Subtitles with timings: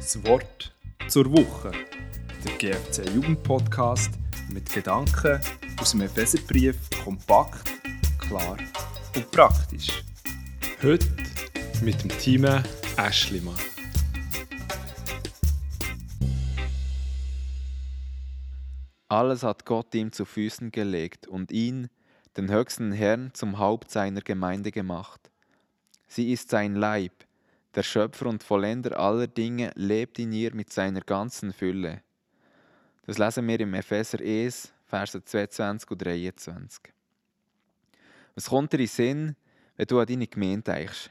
[0.00, 0.74] Das Wort
[1.08, 1.72] zur Woche.
[2.42, 4.10] Der GFC Jugendpodcast
[4.48, 5.38] mit Gedanken
[5.78, 6.74] aus dem Epheserbrief
[7.04, 7.70] kompakt,
[8.18, 8.56] klar
[9.14, 10.02] und praktisch.
[10.82, 11.06] Heute
[11.82, 12.46] mit dem Team
[12.96, 13.54] Aschlimann.
[19.08, 21.90] Alles hat Gott ihm zu Füßen gelegt und ihn,
[22.38, 25.30] den höchsten Herrn, zum Haupt seiner Gemeinde gemacht.
[26.08, 27.12] Sie ist sein Leib,
[27.74, 32.02] der Schöpfer und Vollender aller Dinge lebt in ihr mit seiner ganzen Fülle.
[33.06, 36.92] Das lesen wir im Epheser 1, Verse 22 und 23.
[38.34, 39.36] Was kommt dir in Sinn,
[39.76, 41.10] wenn du an deine Gemeinde denkst?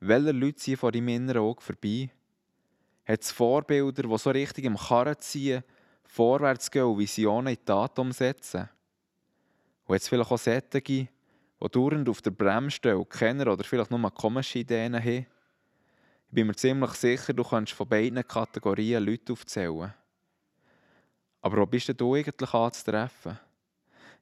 [0.00, 2.10] Welche Leute ziehen vor deinem inneren Auge vorbei?
[3.06, 5.62] Hat es Vorbilder, die so richtig im Karren ziehen,
[6.04, 8.68] vorwärts gehen und Visionen in Tat umsetzen?
[9.86, 11.08] Und es vielleicht auch solche, die
[11.60, 15.26] dauernd auf der Bremse stehen und kennen oder vielleicht nur komische Ideen haben?
[16.28, 19.94] Ich bin mir ziemlich sicher, du kannst von beiden Kategorien Leute aufzählen.
[21.40, 23.38] Aber wo bist du eigentlich anzutreffen?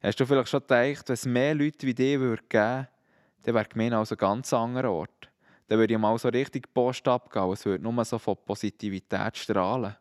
[0.03, 3.65] Hast du vielleicht schon gedacht, wenn es mehr Leute wie dich geben würde, dann wäre
[3.65, 5.31] Gemeinde also ein ganz anderer Ort.
[5.67, 9.97] Dann würde ich mal so richtig Post abgehen, es würde nur so von Positivität strahlen.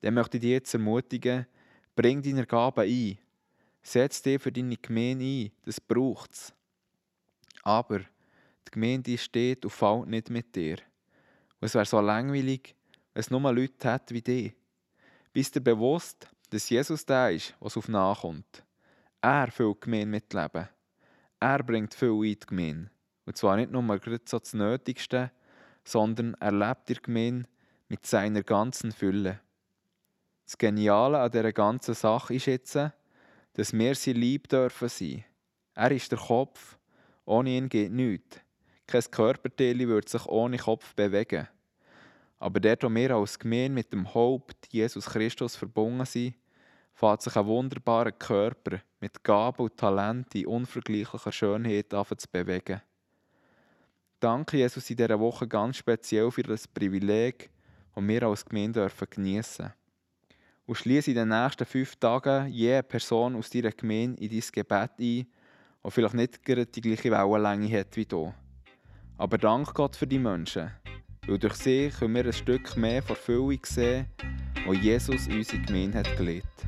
[0.00, 1.46] Dann möchte ich dich jetzt ermutigen,
[1.94, 3.18] bring deine Gaben ein.
[3.82, 6.54] Setz dich für deine Gemeinde ein, das braucht es.
[7.62, 10.78] Aber die Gemeinde steht und fällt nicht mit dir.
[11.64, 12.76] Und es wäre so langweilig,
[13.14, 14.52] wenn es nur Leute hat wie dich.
[15.32, 18.62] Bist dir bewusst, dass Jesus der ist, was auf nachkommt?
[19.22, 20.68] Er füllt die Gemeinde mit Leben.
[21.40, 22.90] Er bringt viel in die Gemeinde.
[23.24, 25.30] Und zwar nicht nur so das Nötigste,
[25.84, 27.48] sondern er lebt die Gemeinde
[27.88, 29.40] mit seiner ganzen Fülle.
[30.44, 32.78] Das Geniale an dieser ganzen Sache ist jetzt,
[33.54, 35.24] dass wir sie lieb dürfen sein.
[35.72, 36.76] Er ist der Kopf.
[37.24, 38.38] Ohne ihn geht nichts.
[38.86, 41.48] Kein Körperteil würde sich ohne Kopf bewegen.
[42.38, 46.34] Aber dort, wo wir als Gemeinde mit dem Haupt Jesus Christus verbunden sind,
[46.92, 52.80] fährt sich ein wunderbarer Körper mit Gaben und Talenten in unvergleichlicher Schönheit an zu bewegen.
[54.20, 57.50] Danke, Jesus, in dieser Woche ganz speziell für das Privileg,
[57.94, 59.72] das wir als Gemeinde geniessen dürfen.
[60.66, 64.90] Und schließe in den nächsten fünf Tagen jede Person aus deiner Gemeinde in dein Gebet
[64.90, 65.26] ein, die
[65.88, 68.32] vielleicht nicht gerade die gleiche Wellenlänge hat wie du.
[69.16, 70.70] Aber danke Gott für die Menschen,
[71.26, 74.06] weil durch sie können wir ein Stück mehr Verfüllung sehen,
[74.66, 76.66] die Jesus unsere Gemeinde hat gelegt.